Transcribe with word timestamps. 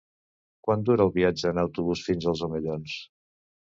Quant 0.67 0.85
dura 0.87 1.05
el 1.09 1.13
viatge 1.17 1.51
en 1.51 1.59
autobús 1.65 2.03
fins 2.07 2.29
als 2.33 2.43
Omellons? 2.49 2.97